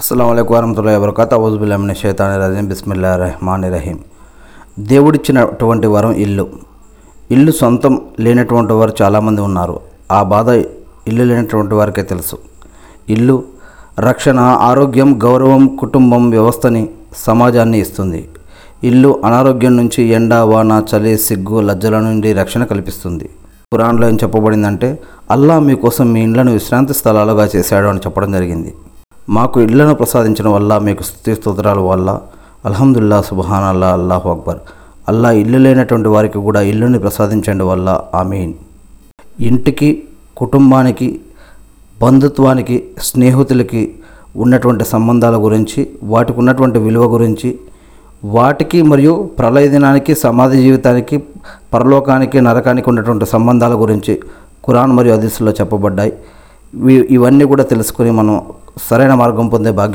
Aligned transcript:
అస్సలం 0.00 0.30
అయికు 0.30 0.54
వరహతుల్లా 0.54 0.92
వరకత 1.02 1.34
అవుజుబుల్లామిన 1.34 1.92
షైతాని 1.92 2.34
రజీం 2.40 2.66
బిస్మిల్లా 2.66 3.10
రహమాన్ 3.16 3.62
రహీం 3.74 3.98
దేవుడిచ్చినటువంటి 4.90 5.86
వరం 5.86 6.12
ఇల్లు. 6.24 6.44
ఇల్లు 7.30 7.52
సొంతం 7.60 7.94
లేనటువంటి 8.20 8.72
వారు 8.72 8.92
చాలామంది 9.02 9.40
ఉన్నారు. 9.40 9.80
ఆ 10.10 10.22
బాధ 10.32 10.48
ఇల్లు 11.10 11.24
లేనటువంటి 11.24 11.74
వారికే 11.74 12.02
తెలుసు. 12.02 12.36
ఇల్లు 13.14 13.36
రక్షణ 14.08 14.38
ఆరోగ్యం 14.70 15.20
గౌరవం 15.24 15.76
కుటుంబం 15.82 16.30
వ్యవస్థని 16.30 16.88
సమాజాన్ని 17.26 17.78
ఇస్తుంది. 17.78 18.28
ఇల్లు 18.84 19.20
అనారోగ్యం 19.24 19.76
నుంచి 19.76 20.02
ఎండ 20.18 20.34
వాన 20.52 20.82
చలి 20.90 21.18
సిగ్గు 21.18 21.60
లజ్జల 21.60 22.00
నుండి 22.00 22.32
రక్షణ 22.32 22.64
కల్పిస్తుంది. 22.64 23.28
కురాన్లో 23.72 24.08
ఏం 24.08 24.18
చెప్పబడిందంటే 24.24 24.98
అల్లా 25.30 25.56
మీకోసం 25.68 26.12
మీ 26.12 26.22
ఇండ్లను 26.22 26.52
విశ్రాంతి 26.52 26.94
స్థలాలుగా 26.94 27.46
చేశాడు 27.56 27.86
అని 27.86 27.98
చెప్పడం 28.06 28.32
జరిగింది. 28.32 28.72
మాకు 29.28 29.60
ఇళ్ళను 29.60 29.94
ప్రసాదించడం 29.94 30.52
వల్ల 30.52 30.78
మీకు 30.78 31.02
స్థుతి 31.02 31.34
స్తోత్రాల 31.34 31.78
వల్ల. 31.78 32.20
అల్హమ్దుల్లా 32.64 33.22
సుబహాన్ 33.22 33.64
అల్లా 33.64 33.92
అల్లాహు 33.92 34.30
అక్బర్. 34.30 34.58
అల్లా 35.08 35.30
ఇల్లు 35.30 35.58
లేనటువంటి 35.58 36.08
వారికి 36.08 36.38
కూడా 36.38 36.60
ఇల్లుని 36.60 36.98
ప్రసాదించండి 36.98 37.64
వల్ల. 37.64 38.00
ఆమీన్. 38.14 38.54
ఇంటికి 39.40 40.02
కుటుంబానికి 40.36 41.20
బంధుత్వానికి 42.02 42.84
స్నేహితులకి 42.98 43.94
ఉన్నటువంటి 44.36 44.84
సంబంధాల 44.84 45.36
గురించి 45.36 45.90
వాటికి 46.02 46.38
ఉన్నటువంటి 46.38 46.78
విలువ 46.78 47.12
గురించి 47.12 47.58
వాటికి 48.24 48.82
మరియు 48.82 49.30
ప్రళయ 49.38 49.68
దినానికి 49.68 50.14
సమాధి 50.14 50.62
జీవితానికి 50.62 51.22
పరలోకానికి 51.74 52.40
నరకానికి 52.40 52.88
ఉన్నటువంటి 52.88 53.26
సంబంధాల 53.26 53.74
గురించి 53.74 54.14
ఖురాన్ 54.66 54.92
మరియు 54.92 55.14
హదీసులో 55.14 55.52
చెప్పబడ్డాయి. 55.52 56.12
ఇవి- 56.74 57.04
ఇవన్నీ 57.10 57.44
కూడా 57.44 57.62
తెలుసుకొని 57.62 58.10
మనం 58.10 58.42
సరైన 58.76 59.14
మార్గం 59.14 59.46
పొందే 59.48 59.70
భాగ్యం 59.70 59.94